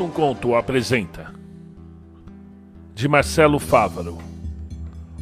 [0.00, 1.34] Conta um Conto apresenta.
[2.94, 4.16] De Marcelo Fávaro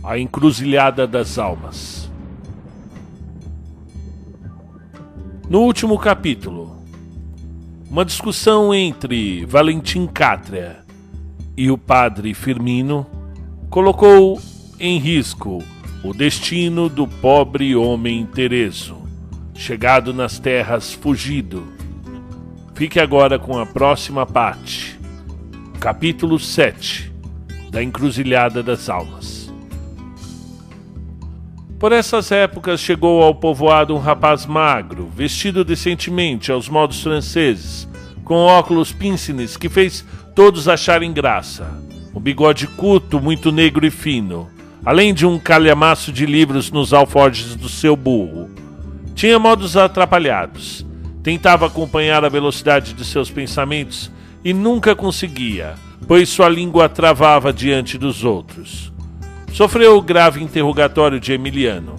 [0.05, 2.09] A Encruzilhada das Almas.
[5.49, 6.81] No último capítulo
[7.91, 10.85] Uma discussão entre Valentim Cátria
[11.57, 13.05] e o padre Firmino
[13.69, 14.41] colocou
[14.79, 15.59] em risco
[16.05, 18.97] o destino do pobre homem Tereso,
[19.55, 21.78] chegado nas terras fugido
[22.79, 24.97] Fique agora com a próxima parte,
[25.81, 27.13] capítulo 7
[27.73, 29.53] da Encruzilhada das Almas.
[31.77, 37.89] Por essas épocas chegou ao povoado um rapaz magro, vestido decentemente aos modos franceses,
[38.23, 41.69] com óculos píncines que fez todos acharem graça,
[42.15, 44.49] um bigode curto, muito negro e fino,
[44.85, 48.49] além de um calhamaço de livros nos alforjes do seu burro.
[49.17, 50.87] Tinha modos atrapalhados
[51.23, 54.11] Tentava acompanhar a velocidade de seus pensamentos
[54.45, 55.75] e nunca conseguia,
[56.07, 58.93] pois sua língua travava diante dos outros.
[59.53, 61.97] Sofreu o grave interrogatório de Emiliano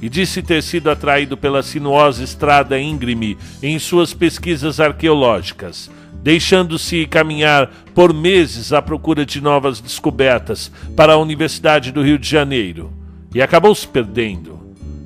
[0.00, 5.90] e disse ter sido atraído pela sinuosa estrada íngreme em suas pesquisas arqueológicas,
[6.22, 12.28] deixando-se caminhar por meses à procura de novas descobertas para a Universidade do Rio de
[12.28, 12.92] Janeiro
[13.34, 14.55] e acabou se perdendo.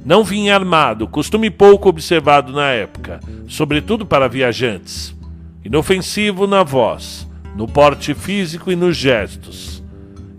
[0.05, 5.15] Não vinha armado, costume pouco observado na época, sobretudo para viajantes.
[5.62, 9.83] Inofensivo na voz, no porte físico e nos gestos.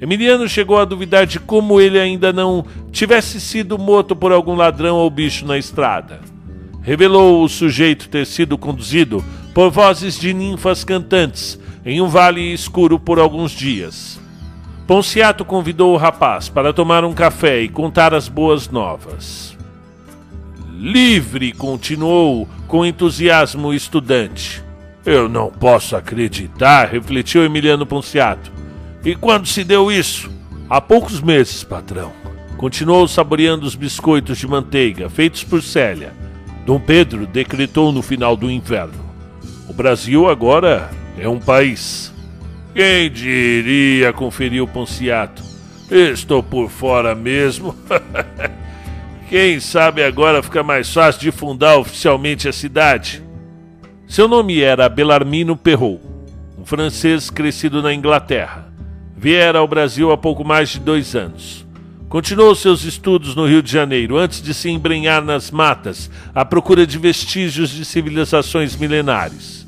[0.01, 4.95] Emiliano chegou a duvidar de como ele ainda não tivesse sido morto por algum ladrão
[4.95, 6.19] ou bicho na estrada.
[6.81, 9.23] Revelou o sujeito ter sido conduzido
[9.53, 14.19] por vozes de ninfas cantantes em um vale escuro por alguns dias.
[14.87, 19.50] Ponciato convidou o rapaz para tomar um café e contar as boas novas
[20.81, 24.63] livre, continuou com entusiasmo o estudante.
[25.05, 28.51] Eu não posso acreditar, refletiu Emiliano Ponciato.
[29.05, 30.31] E quando se deu isso?
[30.67, 32.11] Há poucos meses, patrão.
[32.57, 36.13] Continuou saboreando os biscoitos de manteiga feitos por Célia.
[36.65, 39.11] Dom Pedro decretou no final do inverno.
[39.69, 42.11] O Brasil agora é um país.
[42.73, 45.43] Quem diria, conferiu Ponciato.
[45.91, 47.75] Estou por fora mesmo.
[49.31, 53.23] Quem sabe agora fica mais fácil de fundar oficialmente a cidade.
[54.05, 56.01] Seu nome era Belarmino Perrault,
[56.59, 58.69] um francês crescido na Inglaterra.
[59.15, 61.65] Viera ao Brasil há pouco mais de dois anos.
[62.09, 66.85] Continuou seus estudos no Rio de Janeiro antes de se embrenhar nas matas à procura
[66.85, 69.65] de vestígios de civilizações milenares.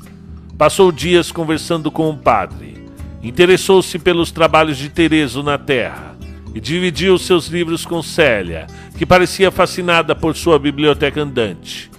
[0.58, 2.84] Passou dias conversando com um padre.
[3.22, 6.13] Interessou-se pelos trabalhos de Tereso na Terra
[6.54, 8.66] e dividiu seus livros com Célia,
[8.96, 11.90] que parecia fascinada por sua biblioteca andante.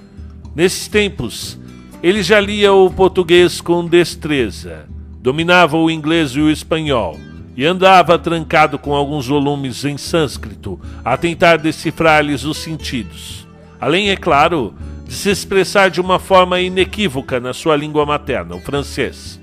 [0.56, 1.60] Nesses tempos,
[2.02, 4.86] ele já lia o português com destreza,
[5.20, 7.20] dominava o inglês e o espanhol,
[7.58, 13.48] e andava trancado com alguns volumes em sânscrito a tentar decifrar-lhes os sentidos.
[13.80, 14.74] Além, é claro,
[15.06, 19.40] de se expressar de uma forma inequívoca na sua língua materna, o francês.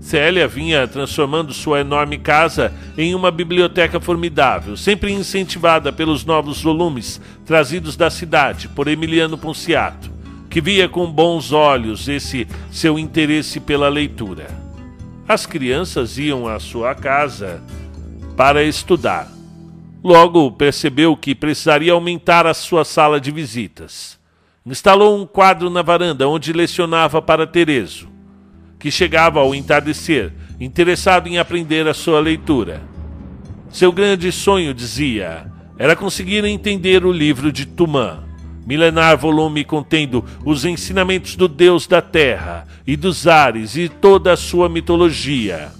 [0.00, 7.20] Célia vinha transformando sua enorme casa em uma biblioteca formidável, sempre incentivada pelos novos volumes
[7.44, 10.10] trazidos da cidade por Emiliano Ponciato,
[10.48, 14.46] que via com bons olhos esse seu interesse pela leitura.
[15.28, 17.62] As crianças iam à sua casa
[18.36, 19.30] para estudar.
[20.02, 24.18] Logo percebeu que precisaria aumentar a sua sala de visitas.
[24.64, 28.08] Instalou um quadro na varanda onde lecionava para Tereso
[28.80, 32.80] que chegava ao entardecer, interessado em aprender a sua leitura.
[33.70, 35.46] Seu grande sonho, dizia,
[35.78, 38.24] era conseguir entender o livro de Tumã,
[38.66, 44.36] milenar volume contendo os ensinamentos do Deus da terra e dos ares e toda a
[44.36, 45.70] sua mitologia.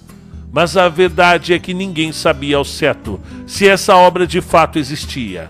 [0.53, 5.49] Mas a verdade é que ninguém sabia ao certo se essa obra de fato existia.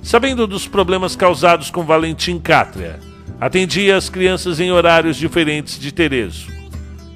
[0.00, 3.00] Sabendo dos problemas causados com Valentim Cátria,
[3.40, 6.57] atendia as crianças em horários diferentes de Tereso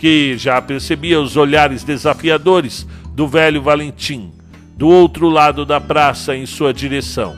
[0.02, 2.84] que já percebia os olhares desafiadores
[3.14, 4.32] do velho Valentim,
[4.76, 7.36] do outro lado da praça em sua direção.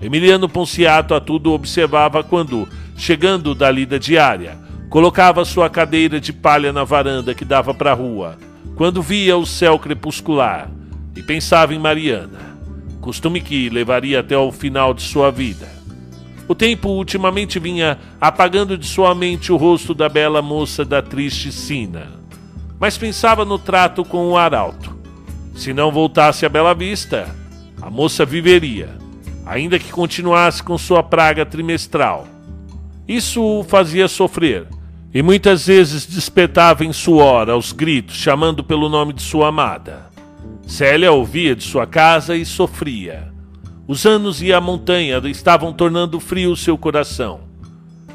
[0.00, 4.58] Emiliano Ponciato a tudo observava quando, chegando da lida diária,
[4.90, 8.36] colocava sua cadeira de palha na varanda que dava para a rua,
[8.74, 10.68] quando via o céu crepuscular
[11.14, 12.58] e pensava em Mariana,
[13.00, 15.68] costume que levaria até o final de sua vida.
[16.52, 21.50] O tempo ultimamente vinha apagando de sua mente o rosto da bela moça da triste
[21.50, 22.08] sina.
[22.78, 24.94] Mas pensava no trato com o arauto.
[25.54, 27.34] Se não voltasse à Bela Vista,
[27.80, 28.90] a moça viveria,
[29.46, 32.28] ainda que continuasse com sua praga trimestral.
[33.08, 34.66] Isso o fazia sofrer,
[35.14, 40.10] e muitas vezes despertava em suor aos gritos, chamando pelo nome de sua amada.
[40.66, 43.31] Célia ouvia de sua casa e sofria.
[43.86, 47.40] Os anos e a montanha estavam tornando frio seu coração.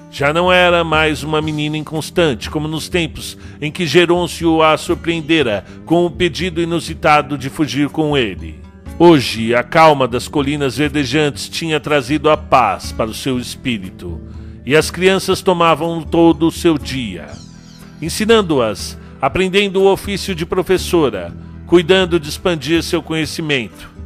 [0.10, 5.66] Já não era mais uma menina inconstante, como nos tempos em que Gerôncio a surpreendera
[5.86, 8.62] com o pedido inusitado de fugir com ele.
[8.98, 14.22] Hoje, a calma das colinas verdejantes tinha trazido a paz para o seu espírito,
[14.66, 17.28] e as crianças tomavam todo o seu dia,
[18.02, 21.36] ensinando-as, aprendendo o ofício de professora,
[21.68, 23.97] cuidando de expandir seu conhecimento.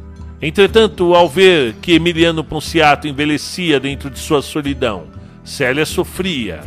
[0.42, 5.04] Entretanto, ao ver que Emiliano Ponciato envelhecia dentro de sua solidão,
[5.44, 6.62] Célia sofria.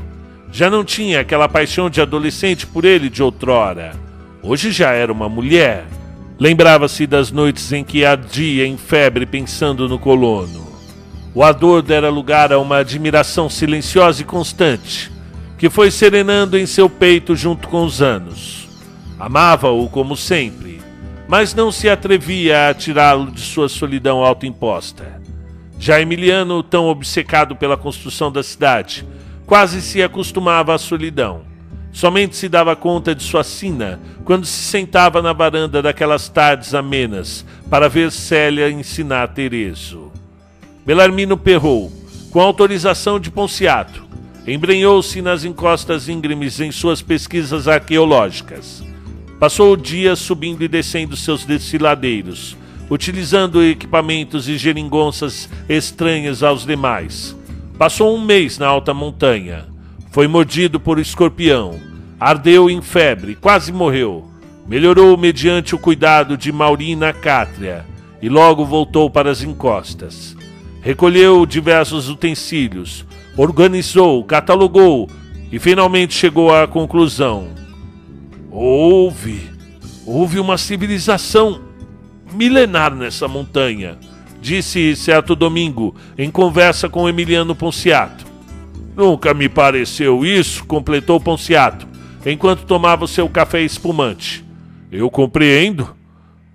[0.50, 3.92] Já não tinha aquela paixão de adolescente por ele de outrora.
[4.42, 5.86] Hoje já era uma mulher.
[6.40, 10.66] Lembrava-se das noites em que ardia em febre pensando no colono.
[11.34, 15.12] O ador dera lugar a uma admiração silenciosa e constante,
[15.58, 18.70] que foi serenando em seu peito junto com os anos.
[19.20, 20.65] Amava-o como sempre,
[21.28, 25.22] mas não se atrevia a tirá-lo de sua solidão autoimposta.
[25.80, 29.06] Já Emiliano, tão obcecado pela construção da cidade,
[29.46, 31.42] quase se acostumava à solidão.
[31.92, 37.46] Somente se dava conta de sua sina quando se sentava na varanda daquelas tardes amenas
[37.70, 40.12] para ver Célia ensinar Tereso.
[40.86, 41.92] Belarmino perrou,
[42.32, 44.06] com autorização de Ponciato,
[44.46, 48.85] embrenhou-se nas encostas íngremes em suas pesquisas arqueológicas.
[49.40, 52.56] Passou o dia subindo e descendo seus desfiladeiros,
[52.90, 57.36] utilizando equipamentos e geringonças estranhas aos demais.
[57.78, 59.66] Passou um mês na alta montanha.
[60.12, 61.78] Foi mordido por escorpião.
[62.18, 64.24] Ardeu em febre, quase morreu.
[64.66, 67.86] Melhorou mediante o cuidado de Maurina Cátria
[68.22, 70.36] e logo voltou para as encostas.
[70.82, 73.06] Recolheu diversos utensílios,
[73.36, 75.10] organizou, catalogou
[75.52, 77.50] e finalmente chegou à conclusão:
[78.56, 79.52] houve,
[80.06, 81.62] houve uma civilização
[82.34, 83.98] milenar nessa montanha,
[84.42, 88.26] disse certo domingo em conversa com Emiliano Ponciato.
[88.96, 91.86] Nunca me pareceu isso, completou Ponciato,
[92.26, 94.46] enquanto tomava seu café espumante.
[94.90, 95.94] Eu compreendo,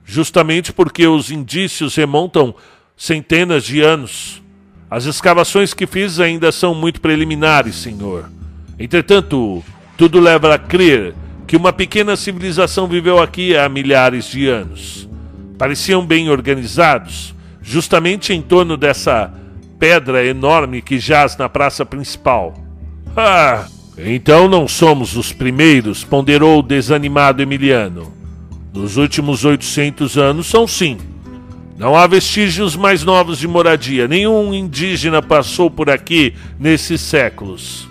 [0.03, 2.55] justamente porque os indícios remontam
[2.97, 4.43] centenas de anos.
[4.91, 8.31] As escavações que fiz ainda são muito preliminares, senhor.
[8.79, 9.63] Entretanto,
[9.99, 11.15] tudo leva a crer
[11.51, 15.09] que uma pequena civilização viveu aqui há milhares de anos
[15.59, 19.35] pareciam bem organizados, justamente em torno dessa
[19.77, 22.55] pedra enorme que jaz na praça principal.
[23.17, 23.67] Ah,
[23.99, 28.15] então não somos os primeiros, ponderou o desanimado Emiliano.
[28.73, 30.99] Nos últimos 800 anos são sim.
[31.77, 34.07] Não há vestígios mais novos de moradia.
[34.07, 37.90] Nenhum indígena passou por aqui nesses séculos.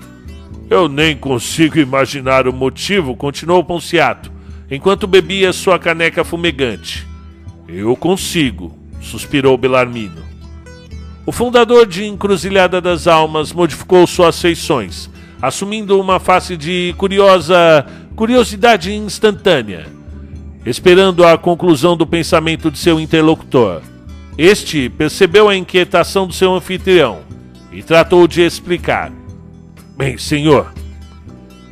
[0.69, 4.31] Eu nem consigo imaginar o motivo, continuou Ponciato,
[4.69, 7.07] enquanto bebia sua caneca fumegante.
[7.67, 10.21] Eu consigo, suspirou Belarmino.
[11.25, 15.09] O fundador de Encruzilhada das Almas modificou suas feições,
[15.41, 17.85] assumindo uma face de curiosa
[18.15, 19.88] curiosidade instantânea,
[20.65, 23.81] esperando a conclusão do pensamento de seu interlocutor.
[24.38, 27.21] Este percebeu a inquietação do seu anfitrião
[27.71, 29.18] e tratou de explicar.
[30.00, 30.74] Bem, senhor,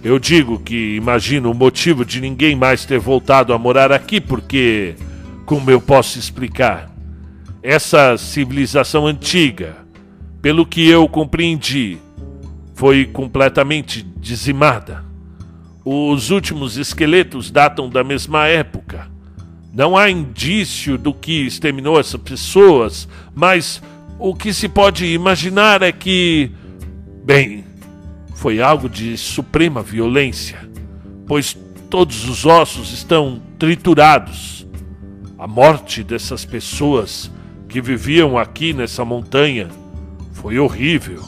[0.03, 4.95] eu digo que imagino o motivo de ninguém mais ter voltado a morar aqui porque
[5.45, 6.93] como eu posso explicar?
[7.63, 9.77] Essa civilização antiga,
[10.41, 11.99] pelo que eu compreendi,
[12.75, 15.05] foi completamente dizimada.
[15.85, 19.09] Os últimos esqueletos datam da mesma época.
[19.73, 23.81] Não há indício do que exterminou essas pessoas, mas
[24.19, 26.51] o que se pode imaginar é que,
[27.23, 27.66] bem,
[28.37, 30.69] foi algo de suprema violência,
[31.25, 31.57] pois
[31.89, 34.67] todos os ossos estão triturados
[35.39, 37.31] a morte dessas pessoas
[37.67, 39.69] que viviam aqui nessa montanha
[40.33, 41.23] foi horrível.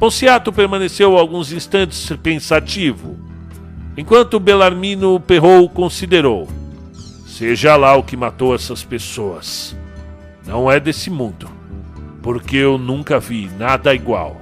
[0.00, 3.18] Ponciato permaneceu alguns instantes pensativo,
[3.94, 6.48] enquanto Belarmino Perrou considerou:
[7.26, 9.76] Seja lá o que matou essas pessoas.
[10.46, 11.50] Não é desse mundo,
[12.22, 14.40] porque eu nunca vi nada igual.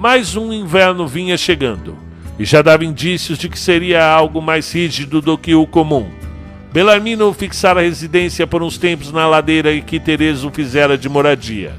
[0.00, 1.94] Mais um inverno vinha chegando,
[2.38, 6.08] e já dava indícios de que seria algo mais rígido do que o comum
[6.72, 11.74] Belarmino fixara residência por uns tempos na ladeira em que Tereso fizera de moradia.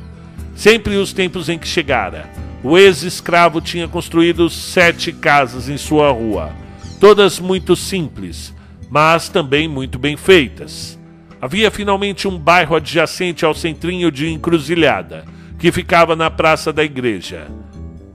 [0.56, 2.30] Sempre os tempos em que chegara,
[2.63, 6.51] o ex-escravo tinha construído sete casas em sua rua,
[7.00, 8.54] todas muito simples,
[8.88, 10.96] mas também muito bem feitas.
[11.42, 15.25] Havia finalmente um bairro adjacente ao centrinho de encruzilhada,
[15.58, 17.48] que ficava na praça da igreja.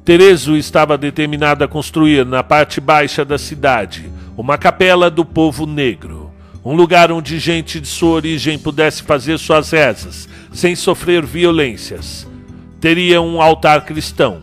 [0.07, 6.31] Tereso estava determinado a construir na parte baixa da cidade uma capela do povo negro,
[6.65, 12.25] um lugar onde gente de sua origem pudesse fazer suas rezas sem sofrer violências.
[12.81, 14.43] Teria um altar cristão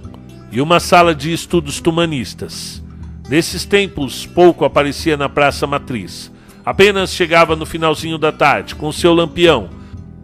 [0.51, 2.83] e uma sala de estudos tumanistas.
[3.29, 6.29] Nesses tempos, pouco aparecia na Praça Matriz.
[6.65, 9.69] Apenas chegava no finalzinho da tarde com seu lampião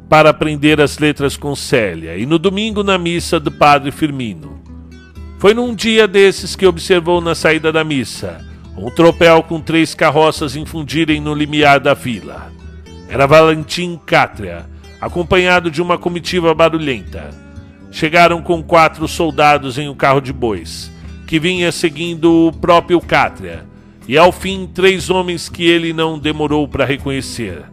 [0.10, 4.69] para aprender as letras com Célia e no domingo na missa do Padre Firmino.
[5.40, 8.46] Foi num dia desses que observou na saída da missa
[8.78, 12.52] um tropel com três carroças infundirem no limiar da vila.
[13.08, 14.66] Era Valentim Cátria,
[15.00, 17.30] acompanhado de uma comitiva barulhenta.
[17.90, 20.92] Chegaram com quatro soldados em um carro de bois,
[21.26, 23.66] que vinha seguindo o próprio Cátria,
[24.10, 27.64] e ao fim três homens que ele não demorou para reconhecer.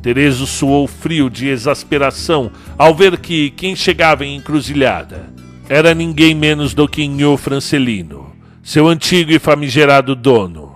[0.00, 5.39] Tereso suou frio de exasperação ao ver que quem chegava em encruzilhada
[5.70, 10.74] era ninguém menos do que Inho Francelino, seu antigo e famigerado dono.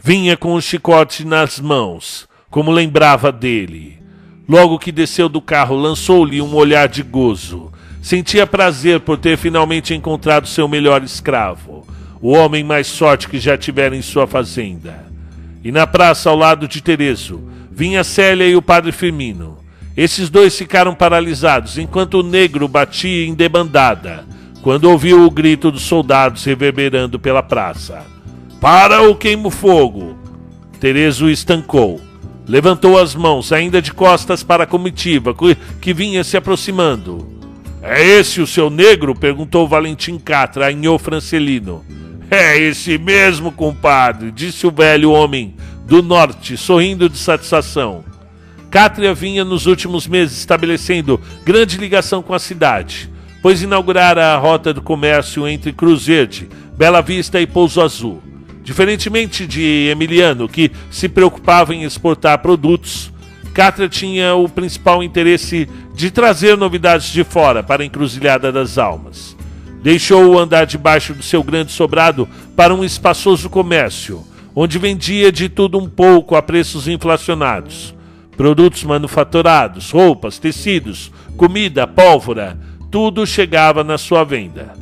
[0.00, 3.98] Vinha com o chicote nas mãos, como lembrava dele.
[4.48, 7.72] Logo que desceu do carro, lançou-lhe um olhar de gozo.
[8.00, 11.84] Sentia prazer por ter finalmente encontrado seu melhor escravo,
[12.22, 15.06] o homem mais sorte que já tivera em sua fazenda.
[15.64, 19.58] E na praça ao lado de Tereso, vinha Célia e o padre Firmino.
[19.96, 24.26] Esses dois ficaram paralisados enquanto o negro batia em debandada,
[24.60, 28.04] quando ouviu o grito dos soldados reverberando pela praça.
[28.60, 30.18] Para o queimo-fogo!
[30.78, 32.00] Tereso estancou.
[32.46, 35.34] Levantou as mãos, ainda de costas para a comitiva,
[35.80, 37.26] que vinha se aproximando.
[37.82, 39.14] É esse o seu negro?
[39.14, 41.84] perguntou Valentim Catra a Inho Francelino.
[42.30, 45.54] É esse mesmo, compadre, disse o velho homem
[45.86, 48.04] do norte, sorrindo de satisfação.
[48.70, 54.74] Cátria vinha nos últimos meses estabelecendo grande ligação com a cidade, pois inaugurara a rota
[54.74, 58.22] do comércio entre Cruz Verde, Bela Vista e Pouso Azul.
[58.62, 63.12] Diferentemente de Emiliano, que se preocupava em exportar produtos,
[63.54, 69.34] Cátria tinha o principal interesse de trazer novidades de fora para a encruzilhada das almas.
[69.82, 75.48] Deixou o andar debaixo do seu grande sobrado para um espaçoso comércio, onde vendia de
[75.48, 77.95] tudo um pouco a preços inflacionados.
[78.36, 82.58] Produtos manufaturados, roupas, tecidos, comida, pólvora,
[82.90, 84.74] tudo chegava na sua venda.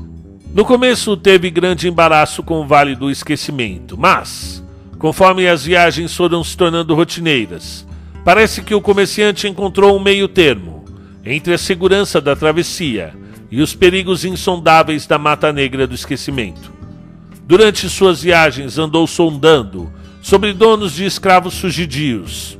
[0.52, 4.62] No começo teve grande embaraço com o Vale do Esquecimento, mas,
[4.98, 7.86] conforme as viagens foram se tornando rotineiras,
[8.24, 10.84] parece que o comerciante encontrou um meio termo
[11.24, 13.14] entre a segurança da travessia
[13.50, 16.72] e os perigos insondáveis da Mata Negra do Esquecimento.
[17.46, 19.92] Durante suas viagens andou sondando
[20.22, 22.58] sobre donos de escravos fugidios.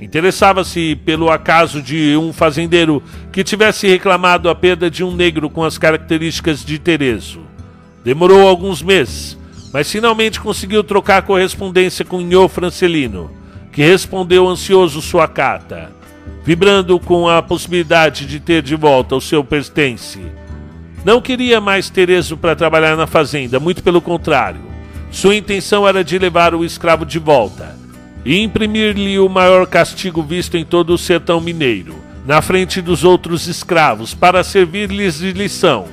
[0.00, 5.62] Interessava-se pelo acaso de um fazendeiro que tivesse reclamado a perda de um negro com
[5.62, 7.40] as características de Tereso.
[8.04, 9.38] Demorou alguns meses,
[9.72, 13.30] mas finalmente conseguiu trocar correspondência com Nho Francelino,
[13.72, 15.90] que respondeu ansioso sua carta,
[16.44, 20.20] vibrando com a possibilidade de ter de volta o seu pertence.
[21.04, 24.60] Não queria mais Tereso para trabalhar na fazenda, muito pelo contrário.
[25.10, 27.83] Sua intenção era de levar o escravo de volta
[28.24, 31.94] e imprimir-lhe o maior castigo visto em todo o sertão mineiro,
[32.26, 35.86] na frente dos outros escravos, para servir-lhes de lição.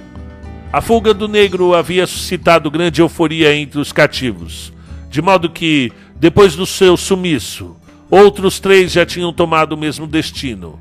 [0.71, 4.71] A fuga do negro havia suscitado grande euforia entre os cativos,
[5.09, 7.75] de modo que, depois do seu sumiço,
[8.09, 10.79] outros três já tinham tomado o mesmo destino.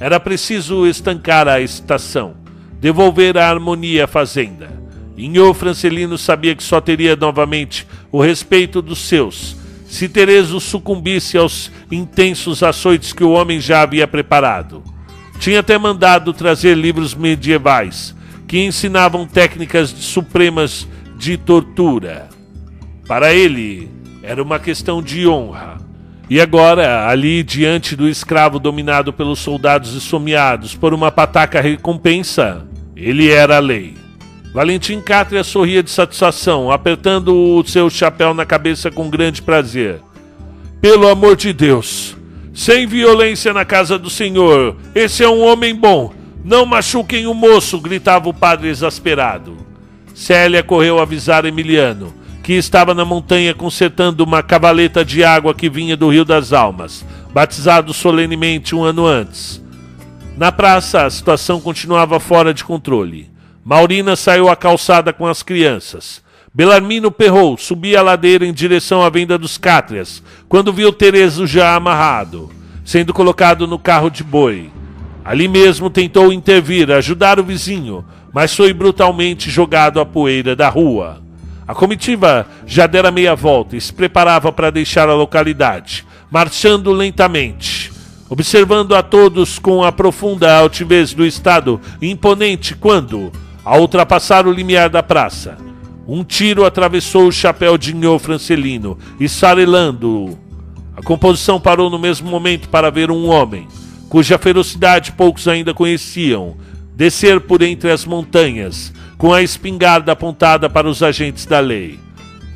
[0.00, 2.46] Era preciso estancar a estação
[2.80, 4.70] devolver a harmonia à fazenda.
[5.16, 9.56] Inho Francelino sabia que só teria novamente o respeito dos seus
[9.96, 14.84] se Tereso sucumbisse aos intensos açoites que o homem já havia preparado.
[15.38, 18.14] Tinha até mandado trazer livros medievais
[18.46, 20.86] que ensinavam técnicas supremas
[21.16, 22.28] de tortura.
[23.08, 23.90] Para ele,
[24.22, 25.78] era uma questão de honra.
[26.28, 33.30] E agora, ali diante do escravo dominado pelos soldados esfomeados por uma pataca recompensa, ele
[33.30, 33.94] era a lei.
[34.56, 40.00] Valentim Cátria sorria de satisfação, apertando o seu chapéu na cabeça com grande prazer.
[40.80, 42.16] Pelo amor de Deus,
[42.54, 44.74] sem violência na casa do senhor.
[44.94, 46.10] Esse é um homem bom.
[46.42, 49.58] Não machuquem o moço, gritava o padre exasperado.
[50.14, 55.98] Célia correu avisar Emiliano, que estava na montanha consertando uma cavaleta de água que vinha
[55.98, 59.62] do Rio das Almas, batizado solenemente um ano antes.
[60.34, 63.35] Na praça, a situação continuava fora de controle.
[63.68, 66.22] Maurina saiu à calçada com as crianças.
[66.54, 71.74] Belarmino perrou, subia a ladeira em direção à venda dos cátrias, quando viu Tereso já
[71.74, 72.48] amarrado,
[72.84, 74.70] sendo colocado no carro de boi.
[75.24, 81.20] Ali mesmo tentou intervir, ajudar o vizinho, mas foi brutalmente jogado à poeira da rua.
[81.66, 87.92] A comitiva já dera meia volta e se preparava para deixar a localidade, marchando lentamente,
[88.30, 93.32] observando a todos com a profunda altivez do estado imponente quando,
[93.66, 95.58] ao ultrapassar o limiar da praça,
[96.06, 100.38] um tiro atravessou o chapéu de Nho Francelino, esfarelando-o.
[100.96, 103.66] A composição parou no mesmo momento para ver um homem,
[104.08, 106.56] cuja ferocidade poucos ainda conheciam,
[106.94, 111.98] descer por entre as montanhas, com a espingarda apontada para os agentes da lei.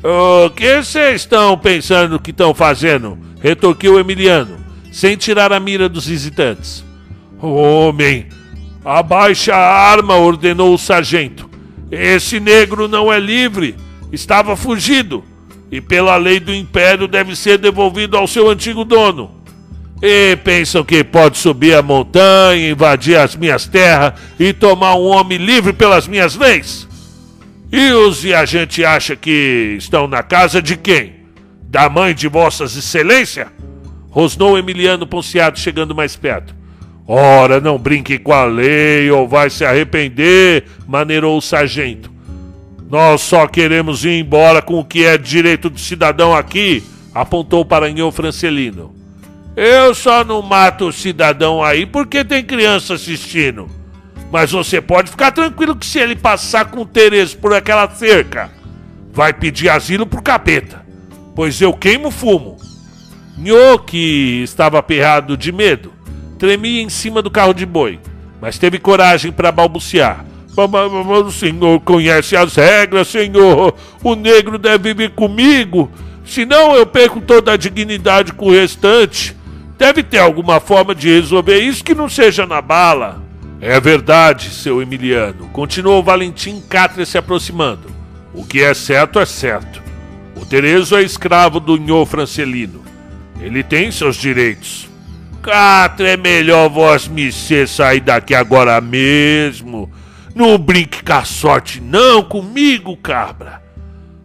[0.01, 3.17] O que vocês estão pensando que estão fazendo?
[3.41, 4.55] retorquiu Emiliano,
[4.93, 6.85] sem tirar a mira dos visitantes.
[7.37, 8.27] Homem,
[8.83, 11.49] abaixe a arma, ordenou o sargento.
[11.91, 13.75] Esse negro não é livre,
[14.11, 15.23] estava fugido,
[15.71, 19.41] e pela lei do império deve ser devolvido ao seu antigo dono.
[20.01, 25.37] E pensam que pode subir a montanha, invadir as minhas terras e tomar um homem
[25.37, 26.87] livre pelas minhas leis?
[27.71, 31.21] E os viajantes acham que estão na casa de quem?
[31.63, 33.47] Da mãe de vossas excelências?
[34.09, 36.60] Rosnou Emiliano Ponciado chegando mais perto.
[37.07, 42.11] Ora, não brinque com a lei ou vai se arrepender, maneirou o sargento.
[42.89, 47.85] Nós só queremos ir embora com o que é direito do cidadão aqui, apontou para
[47.85, 48.93] Paranhão Francelino.
[49.55, 53.69] Eu só não mato o cidadão aí porque tem criança assistindo.
[54.31, 58.49] Mas você pode ficar tranquilo que se ele passar com Tereza por aquela cerca,
[59.11, 60.85] vai pedir asilo pro capeta.
[61.35, 62.57] Pois eu queimo fumo.
[63.37, 65.91] Nho, que estava aperrado de medo,
[66.41, 67.99] tremia em cima do carro de boi,
[68.41, 70.25] mas teve coragem para balbuciar.
[70.57, 73.75] O senhor conhece as regras, senhor.
[74.03, 75.91] O negro deve vir comigo,
[76.25, 79.37] senão eu perco toda a dignidade com o restante.
[79.77, 83.21] Deve ter alguma forma de resolver isso que não seja na bala.
[83.61, 85.47] É verdade, seu Emiliano.
[85.49, 87.87] Continuou Valentim Catra se aproximando.
[88.33, 89.79] O que é certo é certo.
[90.35, 92.81] O Terezo é escravo do Nhô Francelino.
[93.39, 94.89] Ele tem seus direitos.
[95.41, 99.91] Catra, é melhor vós me ser sair daqui agora mesmo.
[100.35, 103.61] Não brinque com a sorte, não, comigo, cabra.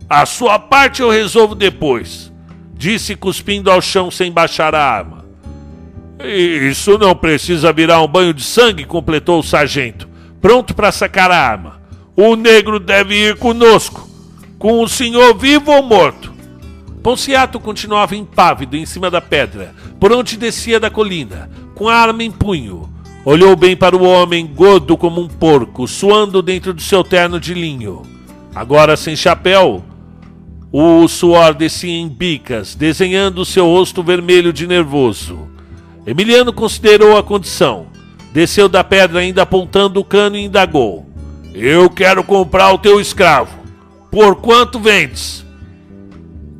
[0.09, 2.33] A sua parte eu resolvo depois,
[2.75, 5.25] disse cuspindo ao chão sem baixar a arma.
[6.23, 10.09] Isso não precisa virar um banho de sangue, completou o sargento,
[10.41, 11.81] pronto para sacar a arma.
[12.15, 14.09] O negro deve ir conosco,
[14.59, 16.36] com o senhor vivo ou morto.
[17.07, 22.25] Ponciato continuava impávido em cima da pedra, por onde descia da colina, com a arma
[22.25, 22.93] em punho.
[23.25, 27.55] Olhou bem para o homem, gordo como um porco, suando dentro do seu terno de
[27.55, 28.03] linho.
[28.53, 29.85] Agora sem chapéu,
[30.73, 35.49] o suor descia em bicas, desenhando seu rosto vermelho de nervoso.
[36.05, 37.87] Emiliano considerou a condição.
[38.33, 41.07] Desceu da pedra ainda apontando o cano e indagou.
[41.55, 43.57] Eu quero comprar o teu escravo.
[44.11, 45.46] Por quanto vendes?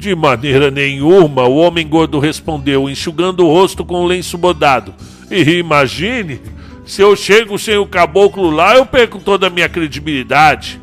[0.07, 4.95] De maneira nenhuma, o homem gordo respondeu, enxugando o rosto com o lenço bordado.
[5.29, 6.41] E imagine,
[6.85, 10.81] se eu chego sem o caboclo lá, eu perco toda a minha credibilidade.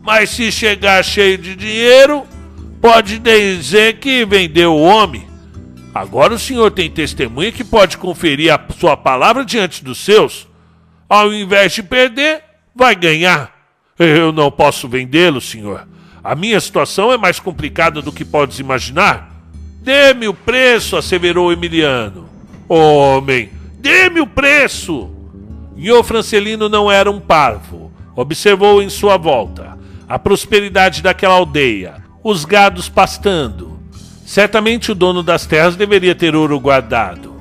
[0.00, 2.22] Mas se chegar cheio de dinheiro,
[2.80, 5.26] pode dizer que vendeu o homem.
[5.94, 10.48] Agora o senhor tem testemunha que pode conferir a sua palavra diante dos seus.
[11.10, 12.42] Ao invés de perder,
[12.74, 13.52] vai ganhar.
[13.98, 15.86] Eu não posso vendê-lo, senhor.
[16.24, 19.30] A minha situação é mais complicada do que podes imaginar.
[19.82, 22.28] Dê-me o preço, asseverou Emiliano.
[22.68, 25.10] Homem, dê-me o preço!
[25.76, 27.90] E o Francelino não era um parvo.
[28.14, 29.76] Observou em sua volta
[30.08, 33.80] a prosperidade daquela aldeia, os gados pastando.
[34.26, 37.34] Certamente o dono das terras deveria ter ouro guardado.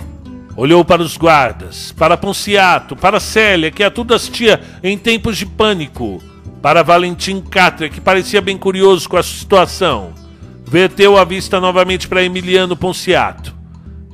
[0.56, 5.46] Olhou para os guardas, para Ponciato, para Célia, que a tudo assistia em tempos de
[5.46, 6.24] pânico,
[6.62, 10.14] para Valentim Catra, que parecia bem curioso com a situação.
[10.66, 13.54] Verteu a vista novamente para Emiliano Ponciato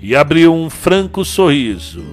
[0.02, 2.04] e abriu um franco sorriso.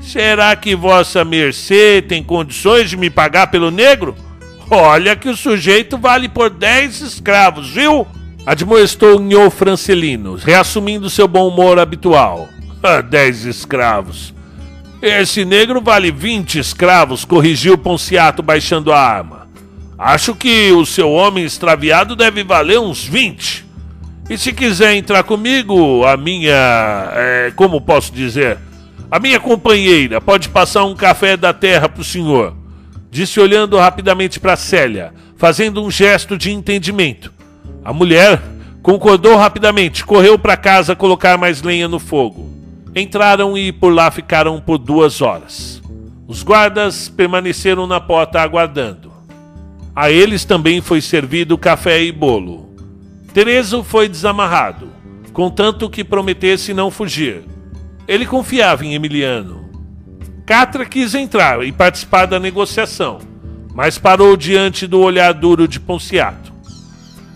[0.00, 4.14] Será que Vossa Mercê tem condições de me pagar pelo negro?
[4.70, 8.06] Olha que o sujeito vale por dez escravos, viu?
[8.46, 12.48] Admoestou Nho Francelino, reassumindo seu bom humor habitual.
[12.82, 14.32] Ah, dez escravos.
[15.02, 19.37] Esse negro vale vinte escravos, corrigiu Ponciato baixando a arma.
[19.98, 23.66] Acho que o seu homem extraviado deve valer uns 20.
[24.30, 26.52] E se quiser entrar comigo, a minha.
[27.14, 28.58] É, como posso dizer?
[29.10, 32.54] A minha companheira pode passar um café da terra para o senhor.
[33.10, 37.32] Disse olhando rapidamente para Célia, fazendo um gesto de entendimento.
[37.82, 38.40] A mulher
[38.82, 42.52] concordou rapidamente, correu para casa colocar mais lenha no fogo.
[42.94, 45.82] Entraram e por lá ficaram por duas horas.
[46.26, 49.07] Os guardas permaneceram na porta aguardando.
[50.00, 52.72] A eles também foi servido café e bolo.
[53.34, 54.92] Tereso foi desamarrado,
[55.32, 57.42] contanto que prometesse não fugir.
[58.06, 59.68] Ele confiava em Emiliano.
[60.46, 63.18] Catra quis entrar e participar da negociação,
[63.74, 66.52] mas parou diante do olhar duro de Ponciato.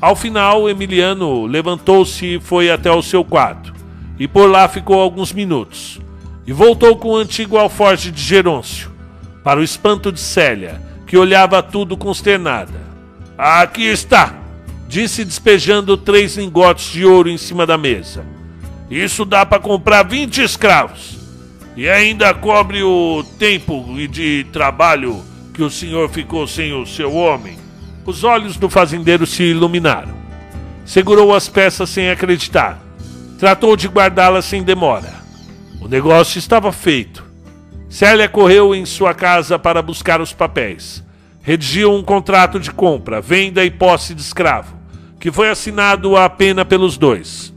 [0.01, 3.75] Ao final, Emiliano levantou-se e foi até o seu quarto,
[4.20, 6.01] e por lá ficou alguns minutos,
[6.46, 8.92] e voltou com o antigo alforje de Gerôncio,
[9.42, 12.81] para o espanto de Célia, que olhava tudo consternada.
[13.37, 14.35] Aqui está!
[14.88, 18.25] disse despejando três lingotes de ouro em cima da mesa.
[18.90, 21.18] Isso dá para comprar 20 escravos.
[21.77, 25.22] E ainda cobre o tempo de trabalho
[25.53, 27.59] que o senhor ficou sem o seu homem.
[28.07, 30.14] Os olhos do fazendeiro se iluminaram.
[30.87, 32.81] Segurou as peças sem acreditar.
[33.38, 35.12] Tratou de guardá-las sem demora.
[35.79, 37.32] O negócio estava feito.
[37.92, 41.05] Célia correu em sua casa para buscar os papéis.
[41.42, 44.74] Redigiu um contrato de compra, venda e posse de escravo,
[45.20, 47.52] que foi assinado a pena pelos dois.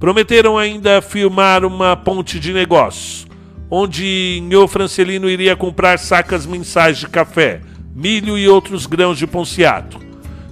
[0.00, 3.28] Prometeram ainda firmar uma ponte de negócios,
[3.70, 7.60] onde Nho Francelino iria comprar sacas mensais de café,
[7.94, 10.00] milho e outros grãos de Ponciato,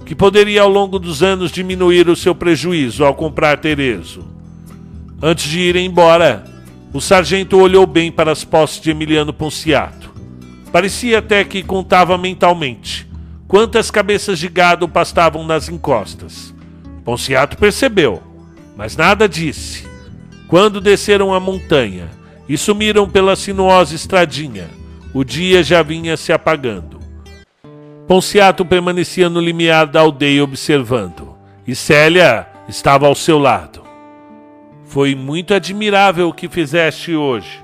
[0.05, 4.25] que poderia ao longo dos anos diminuir o seu prejuízo ao comprar Terezo.
[5.21, 6.54] Antes de ir embora,
[6.95, 10.13] o sargento olhou bem para as posses de Emiliano Ponciato.
[10.71, 13.05] Parecia até que contava mentalmente
[13.49, 16.55] quantas cabeças de gado pastavam nas encostas.
[17.03, 18.23] Ponciato percebeu,
[18.77, 19.85] mas nada disse.
[20.47, 22.09] Quando desceram a montanha
[22.47, 24.69] e sumiram pela sinuosa estradinha,
[25.13, 27.01] o dia já vinha se apagando.
[28.07, 31.35] Ponciato permanecia no limiar da aldeia observando,
[31.67, 33.84] e Célia estava ao seu lado.
[34.95, 37.61] Foi muito admirável o que fizeste hoje.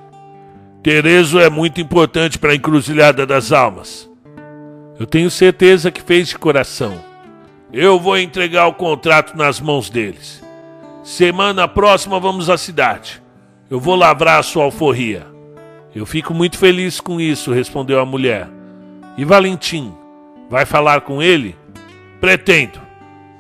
[0.84, 4.12] Terezo é muito importante para a encruzilhada das almas.
[5.00, 7.02] Eu tenho certeza que fez de coração.
[7.72, 10.44] Eu vou entregar o contrato nas mãos deles.
[11.06, 13.24] Semana próxima vamos à cidade.
[13.70, 15.26] Eu vou lavrar a sua alforria.
[15.96, 18.50] Eu fico muito feliz com isso, respondeu a mulher.
[19.18, 19.94] E Valentim?
[20.50, 21.56] Vai falar com ele?
[22.20, 22.82] Pretendo,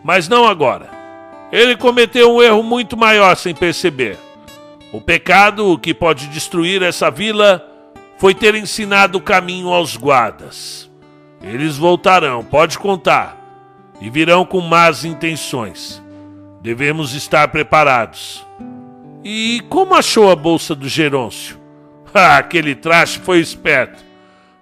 [0.01, 1.00] mas não agora.
[1.51, 4.17] Ele cometeu um erro muito maior sem perceber.
[4.91, 7.65] O pecado que pode destruir essa vila
[8.17, 10.89] foi ter ensinado o caminho aos guardas.
[11.41, 13.37] Eles voltarão, pode contar,
[13.99, 16.01] e virão com más intenções.
[16.61, 18.45] Devemos estar preparados.
[19.23, 21.59] E como achou a bolsa do Gerôncio?
[22.13, 24.03] Ah, aquele traste foi esperto.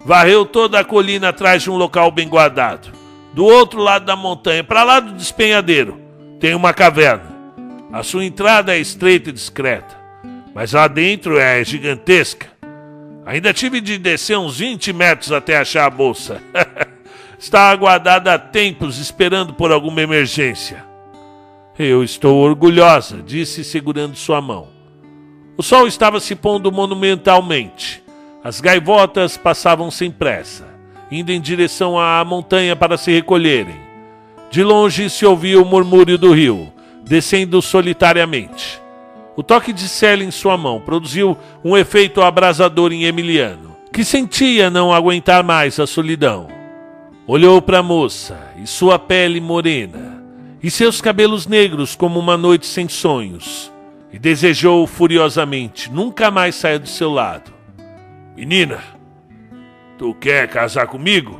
[0.04, 2.92] Varreu toda a colina atrás de um local bem guardado.
[3.34, 6.00] Do outro lado da montanha, para lá do despenhadeiro,
[6.40, 7.38] tem uma caverna.
[7.92, 9.94] A sua entrada é estreita e discreta,
[10.54, 12.48] mas lá dentro é gigantesca.
[13.26, 16.42] Ainda tive de descer uns 20 metros até achar a bolsa.
[17.38, 20.84] Está aguardada há tempos esperando por alguma emergência.
[21.78, 24.68] Eu estou orgulhosa, disse segurando sua mão.
[25.56, 28.02] O sol estava se pondo monumentalmente.
[28.44, 30.66] As gaivotas passavam sem pressa,
[31.10, 33.89] indo em direção à montanha para se recolherem.
[34.50, 36.72] De longe se ouvia o murmúrio do rio,
[37.04, 38.80] descendo solitariamente.
[39.36, 44.68] O toque de Célia em sua mão produziu um efeito abrasador em Emiliano, que sentia
[44.68, 46.48] não aguentar mais a solidão.
[47.28, 50.20] Olhou para a moça e sua pele morena,
[50.60, 53.72] e seus cabelos negros como uma noite sem sonhos,
[54.12, 57.52] e desejou furiosamente nunca mais sair do seu lado.
[58.36, 58.80] Menina,
[59.96, 61.38] tu quer casar comigo?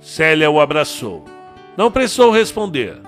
[0.00, 1.31] Célia o abraçou.
[1.76, 3.00] Não precisou responder.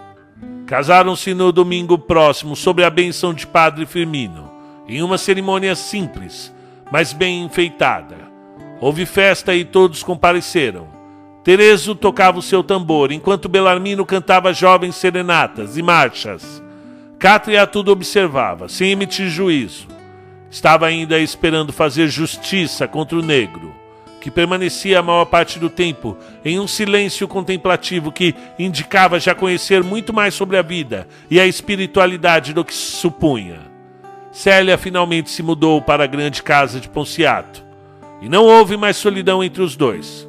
[0.66, 4.50] Casaram-se no domingo próximo, sob a benção de Padre Firmino,
[4.88, 6.52] em uma cerimônia simples,
[6.90, 8.16] mas bem enfeitada.
[8.80, 10.88] Houve festa e todos compareceram.
[11.42, 16.62] Terezo tocava o seu tambor, enquanto Belarmino cantava jovens serenatas e marchas.
[17.18, 19.86] Cátria tudo observava, sem emitir juízo.
[20.50, 23.73] Estava ainda esperando fazer justiça contra o negro,
[24.24, 29.84] que permanecia a maior parte do tempo em um silêncio contemplativo que indicava já conhecer
[29.84, 33.60] muito mais sobre a vida e a espiritualidade do que se supunha.
[34.32, 37.62] Célia finalmente se mudou para a grande casa de Ponciato,
[38.22, 40.26] e não houve mais solidão entre os dois,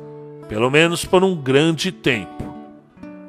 [0.50, 2.54] pelo menos por um grande tempo.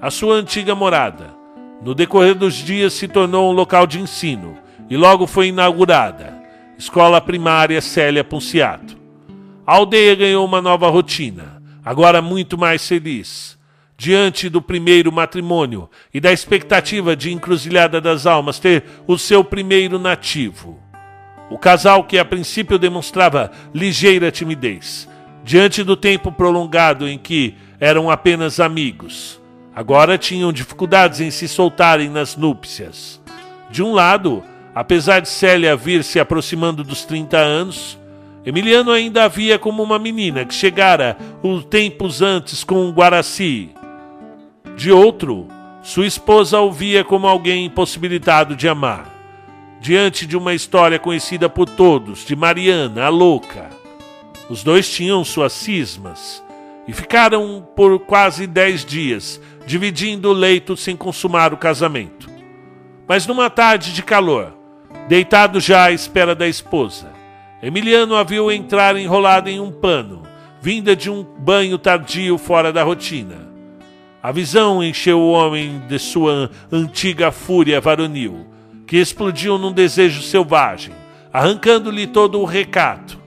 [0.03, 1.33] A sua antiga morada,
[1.81, 4.59] no decorrer dos dias, se tornou um local de ensino
[4.91, 6.37] e logo foi inaugurada
[6.77, 9.06] Escola Primária Célia Punciato.
[9.67, 13.59] A aldeia ganhou uma nova rotina, agora muito mais feliz.
[13.99, 19.99] Diante do primeiro matrimônio e da expectativa de Encruzilhada das Almas ter o seu primeiro
[19.99, 20.79] nativo.
[21.51, 25.09] O casal, que a princípio demonstrava ligeira timidez,
[25.47, 29.41] Diante do tempo prolongado em que eram apenas amigos,
[29.73, 33.23] agora tinham dificuldades em se soltarem nas núpcias.
[33.71, 34.43] De um lado,
[34.75, 37.97] apesar de Célia vir se aproximando dos 30 anos,
[38.47, 43.71] Emiliano ainda a via como uma menina que chegara uns tempos antes com um Guaraci.
[44.77, 45.49] De outro,
[45.83, 49.13] sua esposa o via como alguém impossibilitado de amar.
[49.81, 53.69] Diante de uma história conhecida por todos, de Mariana, a louca.
[54.49, 56.41] Os dois tinham suas cismas
[56.87, 62.31] e ficaram por quase dez dias dividindo o leito sem consumar o casamento.
[63.09, 64.57] Mas numa tarde de calor,
[65.09, 67.16] deitado já à espera da esposa,
[67.63, 70.23] Emiliano a viu entrar enrolada em um pano,
[70.61, 73.47] vinda de um banho tardio fora da rotina.
[74.23, 78.47] A visão encheu o homem de sua antiga fúria varonil,
[78.87, 80.95] que explodiu num desejo selvagem,
[81.33, 83.19] arrancando-lhe todo o recato,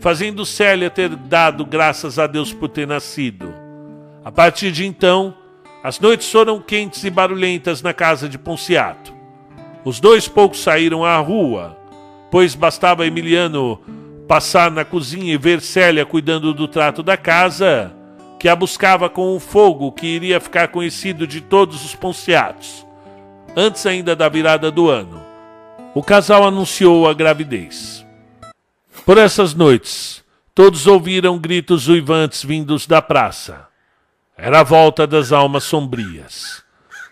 [0.00, 3.54] fazendo Célia ter dado graças a Deus por ter nascido.
[4.24, 5.34] A partir de então,
[5.84, 9.14] as noites foram quentes e barulhentas na casa de Ponciato.
[9.84, 11.76] Os dois poucos saíram à rua,
[12.36, 13.80] pois bastava Emiliano
[14.28, 17.90] passar na cozinha e ver Célia cuidando do trato da casa,
[18.38, 22.86] que a buscava com um fogo que iria ficar conhecido de todos os Ponciatos,
[23.56, 25.24] antes ainda da virada do ano.
[25.94, 28.04] O casal anunciou a gravidez.
[29.06, 30.22] Por essas noites,
[30.54, 33.66] todos ouviram gritos uivantes vindos da praça.
[34.36, 36.65] Era a volta das almas sombrias.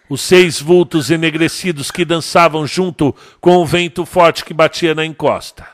[0.09, 5.67] Os seis vultos enegrecidos que dançavam junto com o vento forte que batia na encosta.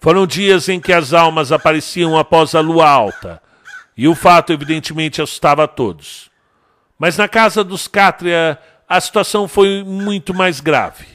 [0.00, 3.42] Foram dias em que as almas apareciam após a lua alta,
[3.96, 6.30] e o fato evidentemente assustava a todos.
[6.96, 11.06] Mas na casa dos Cátria a situação foi muito mais grave.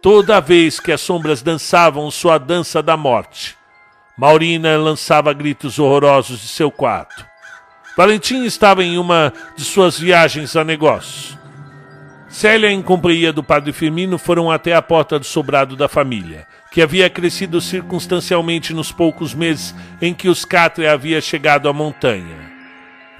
[0.00, 3.56] Toda vez que as sombras dançavam sua dança da morte,
[4.18, 7.24] Maurina lançava gritos horrorosos de seu quarto.
[7.96, 11.41] Valentim estava em uma de suas viagens a negócios.
[12.32, 16.80] Célia, em companhia do padre Firmino, foram até a porta do sobrado da família, que
[16.80, 22.50] havia crescido circunstancialmente nos poucos meses em que os Catre havia chegado à montanha.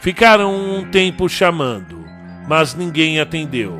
[0.00, 2.02] Ficaram um tempo chamando,
[2.48, 3.78] mas ninguém atendeu.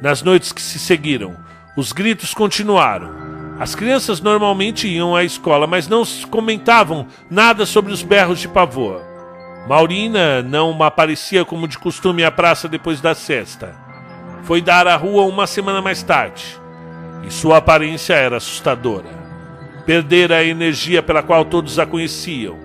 [0.00, 1.36] Nas noites que se seguiram,
[1.76, 3.10] os gritos continuaram.
[3.58, 9.02] As crianças normalmente iam à escola, mas não comentavam nada sobre os berros de pavor.
[9.68, 13.83] Maurina não aparecia como de costume à praça depois da cesta.
[14.44, 16.60] Foi dar à rua uma semana mais tarde,
[17.26, 19.08] e sua aparência era assustadora.
[19.86, 22.58] Perdera a energia pela qual todos a conheciam.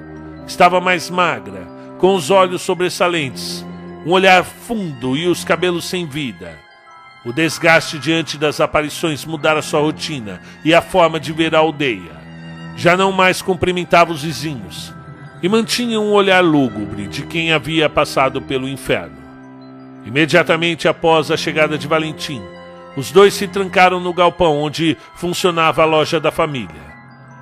[0.46, 1.66] Estava mais magra,
[1.98, 3.66] com os olhos sobressalentes,
[4.06, 6.60] um olhar fundo e os cabelos sem vida.
[7.26, 12.20] O desgaste diante das aparições mudara sua rotina e a forma de ver a aldeia.
[12.76, 14.94] Já não mais cumprimentava os vizinhos,
[15.42, 19.19] e mantinha um olhar lúgubre de quem havia passado pelo inferno.
[20.06, 22.42] Imediatamente após a chegada de Valentim,
[22.96, 26.90] os dois se trancaram no galpão onde funcionava a loja da família.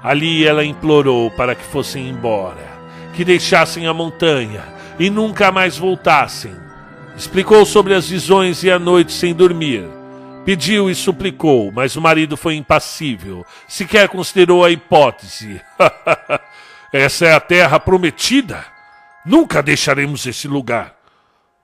[0.03, 2.65] Ali ela implorou para que fossem embora,
[3.13, 4.63] que deixassem a montanha
[4.99, 6.55] e nunca mais voltassem.
[7.15, 9.87] Explicou sobre as visões e a noite sem dormir.
[10.45, 15.59] Pediu e suplicou, mas o marido foi impassível, sequer considerou a hipótese.
[16.93, 18.63] Essa é a terra prometida.
[19.25, 20.96] Nunca deixaremos esse lugar.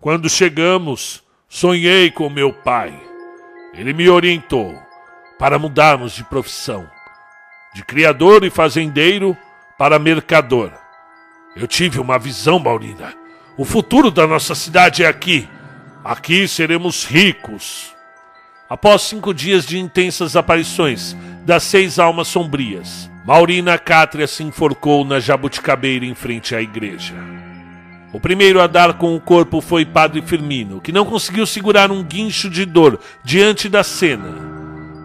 [0.03, 2.93] Quando chegamos, sonhei com meu pai.
[3.73, 4.77] Ele me orientou
[5.39, 6.85] para mudarmos de profissão,
[7.73, 9.37] de criador e fazendeiro
[9.77, 10.73] para mercador.
[11.55, 13.13] Eu tive uma visão, Maurina.
[13.55, 15.47] O futuro da nossa cidade é aqui.
[16.03, 17.95] Aqui seremos ricos.
[18.69, 25.21] Após cinco dias de intensas aparições das seis almas sombrias, Maurina Cátria se enforcou na
[25.21, 27.42] jabuticabeira em frente à igreja.
[28.13, 32.03] O primeiro a dar com o corpo foi Padre Firmino, que não conseguiu segurar um
[32.03, 34.53] guincho de dor diante da cena.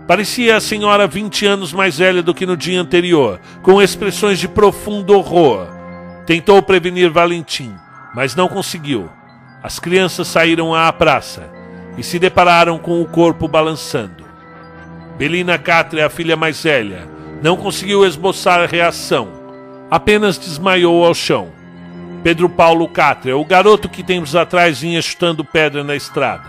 [0.06, 4.46] Parecia a senhora vinte anos mais velha do que no dia anterior, com expressões de
[4.46, 5.68] profundo horror.
[6.26, 7.74] Tentou prevenir Valentim,
[8.14, 9.08] mas não conseguiu.
[9.62, 11.48] As crianças saíram à praça
[11.96, 14.22] e se depararam com o corpo balançando.
[15.16, 17.08] Belina Cátria, a filha mais velha,
[17.42, 19.28] não conseguiu esboçar reação,
[19.90, 21.57] apenas desmaiou ao chão.
[22.22, 26.48] Pedro Paulo Cátria, o garoto que tempos atrás vinha chutando pedra na estrada,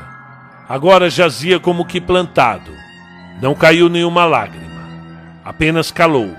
[0.67, 2.71] agora jazia como que plantado.
[3.41, 4.89] Não caiu nenhuma lágrima,
[5.45, 6.35] apenas calou.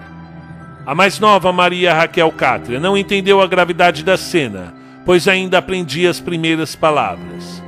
[0.85, 4.75] A mais nova, Maria Raquel Cátria, não entendeu a gravidade da cena,
[5.07, 7.62] pois ainda aprendia as primeiras palavras.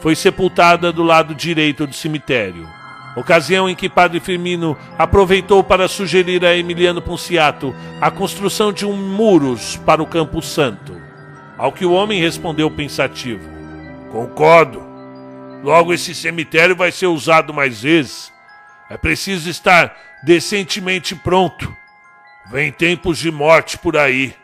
[0.00, 2.81] Foi sepultada do lado direito do cemitério
[3.16, 8.96] ocasião em que Padre Firmino aproveitou para sugerir a Emiliano Punciato a construção de um
[8.96, 11.00] muros para o Campo Santo.
[11.58, 13.48] Ao que o homem respondeu pensativo:
[14.10, 14.90] Concordo.
[15.62, 18.32] Logo esse cemitério vai ser usado mais vezes.
[18.90, 21.72] É preciso estar decentemente pronto.
[22.50, 24.34] Vem tempos de morte por aí.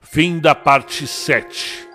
[0.00, 1.87] Fim da parte 7.